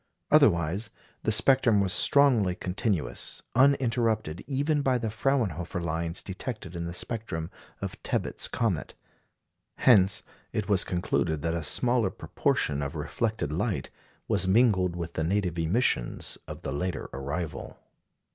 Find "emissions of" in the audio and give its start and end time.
15.59-16.63